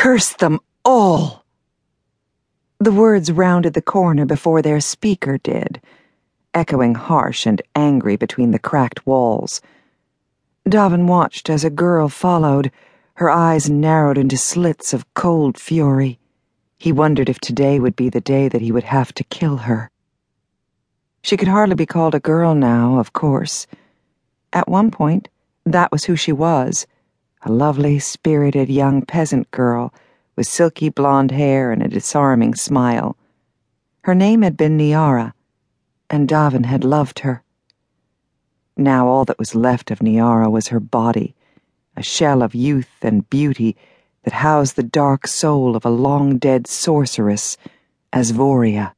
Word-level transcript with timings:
Curse 0.00 0.30
them 0.30 0.60
all! 0.82 1.44
The 2.78 2.90
words 2.90 3.30
rounded 3.30 3.74
the 3.74 3.82
corner 3.82 4.24
before 4.24 4.62
their 4.62 4.80
speaker 4.80 5.36
did, 5.36 5.78
echoing 6.54 6.94
harsh 6.94 7.44
and 7.44 7.60
angry 7.76 8.16
between 8.16 8.50
the 8.50 8.58
cracked 8.58 9.06
walls. 9.06 9.60
Davyn 10.66 11.06
watched 11.06 11.50
as 11.50 11.64
a 11.64 11.68
girl 11.68 12.08
followed, 12.08 12.72
her 13.16 13.28
eyes 13.28 13.68
narrowed 13.68 14.16
into 14.16 14.38
slits 14.38 14.94
of 14.94 15.04
cold 15.12 15.58
fury. 15.58 16.18
He 16.78 16.92
wondered 16.92 17.28
if 17.28 17.38
today 17.38 17.78
would 17.78 17.94
be 17.94 18.08
the 18.08 18.22
day 18.22 18.48
that 18.48 18.62
he 18.62 18.72
would 18.72 18.84
have 18.84 19.12
to 19.16 19.24
kill 19.24 19.58
her. 19.58 19.90
She 21.20 21.36
could 21.36 21.48
hardly 21.48 21.74
be 21.74 21.84
called 21.84 22.14
a 22.14 22.20
girl 22.20 22.54
now, 22.54 22.98
of 22.98 23.12
course. 23.12 23.66
At 24.50 24.66
one 24.66 24.90
point, 24.90 25.28
that 25.66 25.92
was 25.92 26.04
who 26.04 26.16
she 26.16 26.32
was 26.32 26.86
a 27.42 27.50
lovely, 27.50 27.98
spirited 27.98 28.68
young 28.68 29.02
peasant 29.02 29.50
girl 29.50 29.92
with 30.36 30.46
silky 30.46 30.88
blonde 30.88 31.30
hair 31.30 31.72
and 31.72 31.82
a 31.82 31.88
disarming 31.88 32.54
smile. 32.54 33.16
Her 34.02 34.14
name 34.14 34.42
had 34.42 34.56
been 34.56 34.76
Nearra, 34.76 35.34
and 36.08 36.28
Davyn 36.28 36.64
had 36.64 36.84
loved 36.84 37.20
her. 37.20 37.42
Now 38.76 39.08
all 39.08 39.24
that 39.26 39.38
was 39.38 39.54
left 39.54 39.90
of 39.90 40.02
Nearra 40.02 40.50
was 40.50 40.68
her 40.68 40.80
body, 40.80 41.34
a 41.96 42.02
shell 42.02 42.42
of 42.42 42.54
youth 42.54 42.90
and 43.02 43.28
beauty 43.28 43.76
that 44.24 44.34
housed 44.34 44.76
the 44.76 44.82
dark 44.82 45.26
soul 45.26 45.76
of 45.76 45.84
a 45.84 45.90
long 45.90 46.38
dead 46.38 46.66
sorceress, 46.66 47.56
Asvoria. 48.12 48.92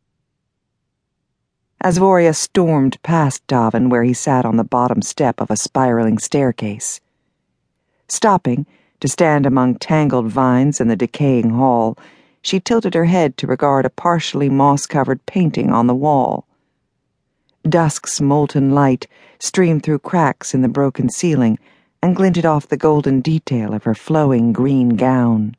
Asvoria 1.85 2.35
stormed 2.35 3.02
past 3.02 3.45
Davyn 3.47 3.91
where 3.91 4.05
he 4.05 4.15
sat 4.15 4.45
on 4.45 4.57
the 4.57 4.65
bottom 4.65 5.02
step 5.02 5.41
of 5.41 5.51
a 5.51 5.57
spiraling 5.57 6.19
staircase. 6.19 7.01
Stopping 8.12 8.66
to 9.01 9.09
stand 9.09 9.47
among 9.47 9.77
tangled 9.77 10.27
vines 10.27 10.83
in 10.83 10.89
the 10.89 10.97
decaying 10.97 11.48
hall, 11.48 11.97
she 12.43 12.61
tilted 12.61 12.93
her 12.93 13.07
head 13.07 13.38
to 13.38 13.47
regard 13.47 13.87
a 13.87 13.91
partially 13.91 14.51
moss 14.51 14.85
covered 14.85 15.24
painting 15.24 15.71
on 15.73 15.87
the 15.87 15.95
wall. 15.95 16.46
Dusk's 17.66 18.21
molten 18.21 18.73
light 18.73 19.07
streamed 19.38 19.83
through 19.83 20.01
cracks 20.01 20.52
in 20.52 20.60
the 20.60 20.68
broken 20.68 21.09
ceiling 21.09 21.59
and 22.02 22.15
glinted 22.15 22.45
off 22.45 22.68
the 22.68 22.77
golden 22.77 23.23
detail 23.23 23.73
of 23.73 23.85
her 23.85 23.95
flowing 23.95 24.52
green 24.52 24.90
gown. 24.90 25.57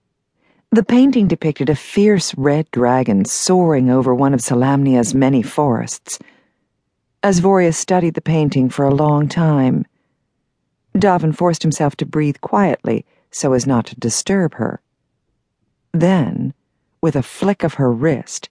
The 0.69 0.83
painting 0.83 1.27
depicted 1.27 1.69
a 1.69 1.75
fierce 1.75 2.35
red 2.37 2.69
dragon 2.69 3.25
soaring 3.25 3.89
over 3.89 4.13
one 4.13 4.35
of 4.35 4.41
Solamnia's 4.41 5.15
many 5.15 5.41
forests. 5.41 6.19
As 7.23 7.39
Asvoria 7.39 7.73
studied 7.73 8.13
the 8.13 8.21
painting 8.21 8.69
for 8.69 8.85
a 8.85 8.93
long 8.93 9.27
time. 9.27 9.87
Davyn 10.95 11.33
forced 11.35 11.63
himself 11.63 11.95
to 11.97 12.05
breathe 12.05 12.39
quietly 12.41 13.05
so 13.31 13.53
as 13.53 13.65
not 13.65 13.87
to 13.87 13.99
disturb 13.99 14.55
her. 14.55 14.79
Then, 15.91 16.53
with 17.01 17.15
a 17.15 17.23
flick 17.23 17.63
of 17.63 17.75
her 17.75 17.91
wrist, 17.91 18.49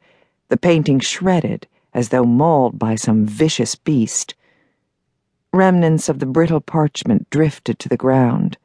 the 0.48 0.56
painting 0.56 1.00
shredded 1.00 1.66
as 1.94 2.08
though 2.08 2.24
mauled 2.24 2.78
by 2.78 2.94
some 2.94 3.26
vicious 3.26 3.74
beast. 3.74 4.34
Remnants 5.52 6.08
of 6.08 6.18
the 6.18 6.26
brittle 6.26 6.60
parchment 6.60 7.28
drifted 7.30 7.78
to 7.78 7.88
the 7.88 7.96
ground. 7.96 8.56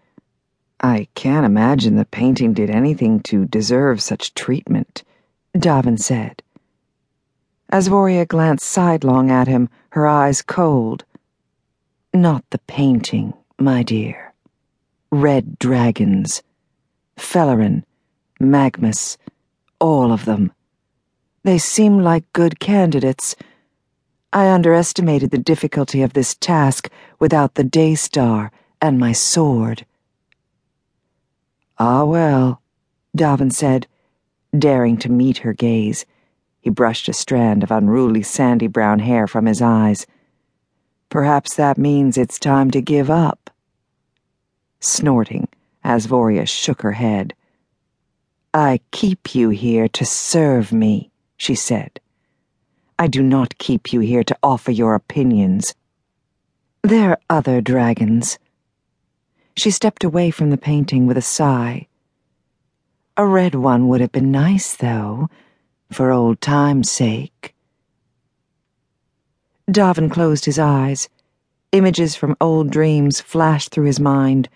I 0.79 1.07
can't 1.15 1.45
imagine 1.45 1.95
the 1.95 2.05
painting 2.05 2.53
did 2.53 2.69
anything 2.69 3.19
to 3.21 3.45
deserve 3.45 4.01
such 4.01 4.33
treatment, 4.33 5.03
Davyn 5.55 5.99
said. 5.99 6.41
Asvoria 7.71 8.25
glanced 8.25 8.65
sidelong 8.65 9.29
at 9.29 9.47
him, 9.47 9.69
her 9.89 10.07
eyes 10.07 10.41
cold. 10.41 11.03
Not 12.13 12.43
the 12.51 12.59
painting, 12.59 13.33
my 13.59 13.83
dear. 13.83 14.33
Red 15.11 15.59
dragons. 15.59 16.43
Felarin, 17.17 17.83
Magmus, 18.39 19.17
all 19.79 20.11
of 20.11 20.25
them. 20.25 20.51
They 21.43 21.57
seem 21.57 21.99
like 21.99 22.31
good 22.33 22.59
candidates 22.59 23.35
I 24.33 24.49
underestimated 24.49 25.31
the 25.31 25.37
difficulty 25.37 26.01
of 26.01 26.13
this 26.13 26.35
task 26.35 26.89
without 27.17 27.55
the 27.55 27.63
Daystar 27.63 28.51
and 28.81 28.99
my 28.99 29.13
sword. 29.13 29.85
Ah, 31.79 32.03
well, 32.03 32.61
Davyn 33.15 33.51
said, 33.51 33.87
daring 34.57 34.97
to 34.97 35.09
meet 35.09 35.39
her 35.39 35.53
gaze. 35.53 36.05
He 36.59 36.69
brushed 36.69 37.07
a 37.07 37.13
strand 37.13 37.63
of 37.63 37.71
unruly 37.71 38.21
sandy 38.21 38.67
brown 38.67 38.99
hair 38.99 39.27
from 39.27 39.45
his 39.45 39.61
eyes. 39.61 40.05
Perhaps 41.09 41.55
that 41.55 41.77
means 41.77 42.17
it's 42.17 42.37
time 42.37 42.69
to 42.71 42.81
give 42.81 43.09
up. 43.09 43.49
Snorting, 44.79 45.47
Asvoria 45.83 46.47
shook 46.47 46.81
her 46.81 46.93
head. 46.93 47.33
I 48.53 48.79
keep 48.91 49.35
you 49.35 49.49
here 49.49 49.87
to 49.89 50.05
serve 50.05 50.71
me, 50.71 51.11
she 51.37 51.55
said. 51.55 51.99
I 52.99 53.07
do 53.07 53.21
not 53.21 53.57
keep 53.57 53.93
you 53.93 53.99
here 53.99 54.23
to 54.23 54.37
offer 54.41 54.71
your 54.71 54.95
opinions. 54.95 55.75
There 56.81 57.11
are 57.11 57.19
other 57.29 57.61
dragons. 57.61 58.39
She 59.55 59.71
stepped 59.71 60.03
away 60.03 60.31
from 60.31 60.49
the 60.49 60.57
painting 60.57 61.05
with 61.05 61.17
a 61.17 61.21
sigh. 61.21 61.87
A 63.15 63.25
red 63.25 63.55
one 63.55 63.87
would 63.87 64.01
have 64.01 64.11
been 64.11 64.31
nice, 64.31 64.75
though, 64.75 65.29
for 65.91 66.11
old 66.11 66.39
time's 66.41 66.91
sake. 66.91 67.55
Davyn 69.69 70.09
closed 70.09 70.45
his 70.45 70.59
eyes. 70.59 71.09
Images 71.71 72.15
from 72.15 72.37
old 72.39 72.71
dreams 72.71 73.19
flashed 73.19 73.71
through 73.71 73.85
his 73.85 73.99
mind. 73.99 74.47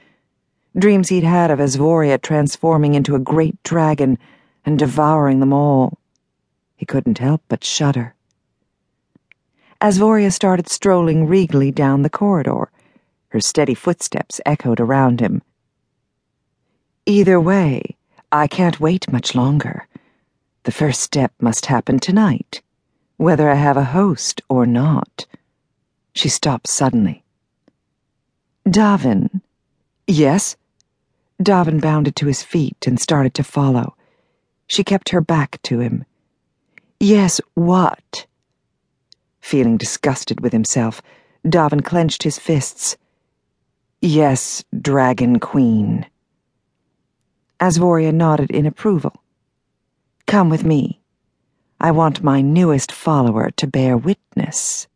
Dreams 0.78 1.10
he'd 1.10 1.24
had 1.24 1.52
of 1.52 1.60
Asvoria 1.60 2.22
transforming 2.22 2.94
into 2.94 3.16
a 3.16 3.20
great 3.20 3.62
dragon 3.64 4.18
and 4.66 4.80
devouring 4.80 5.40
them 5.40 5.52
all. 5.52 5.98
He 6.78 6.86
couldn't 6.86 7.18
help 7.18 7.42
but 7.50 7.64
shudder. 7.64 8.16
Asvoria 9.82 10.32
started 10.32 10.70
strolling 10.70 11.28
regally 11.28 11.72
down 11.72 12.04
the 12.04 12.10
corridor. 12.10 12.72
Her 13.30 13.40
steady 13.40 13.74
footsteps 13.74 14.40
echoed 14.46 14.80
around 14.80 15.20
him. 15.20 15.42
Either 17.06 17.40
way, 17.40 17.98
I 18.32 18.48
can't 18.48 18.80
wait 18.80 19.12
much 19.12 19.36
longer. 19.36 19.88
The 20.64 20.72
first 20.72 21.02
step 21.02 21.34
must 21.42 21.66
happen 21.66 22.00
tonight, 22.00 22.62
whether 23.18 23.50
I 23.50 23.56
have 23.56 23.76
a 23.76 23.84
host 23.84 24.42
or 24.48 24.66
not. 24.66 25.26
She 26.14 26.30
stopped 26.30 26.68
suddenly. 26.68 27.24
Davyn. 28.66 29.42
Yes? 30.08 30.56
Davyn 31.42 31.82
bounded 31.82 32.16
to 32.18 32.28
his 32.28 32.44
feet 32.44 32.86
and 32.88 33.00
started 33.00 33.34
to 33.36 33.44
follow. 33.44 33.96
She 34.68 34.84
kept 34.84 35.10
her 35.10 35.22
back 35.22 35.62
to 35.64 35.80
him. 35.80 36.06
Yes, 37.00 37.42
what? 37.56 38.28
Feeling 39.42 39.78
disgusted 39.78 40.42
with 40.42 40.54
himself, 40.54 41.02
Davyn 41.46 41.84
clenched 41.84 42.24
his 42.24 42.38
fists. 42.38 42.96
Yes, 44.02 44.64
Dragon 44.80 45.40
Queen. 45.40 46.06
Asvoria 47.60 48.14
nodded 48.14 48.52
in 48.52 48.66
approval. 48.66 49.22
Come 50.28 50.50
with 50.50 50.64
me. 50.64 51.02
I 51.80 51.92
want 51.92 52.24
my 52.24 52.42
newest 52.42 52.92
follower 52.92 53.52
to 53.58 53.68
bear 53.68 53.98
witness. 53.98 54.88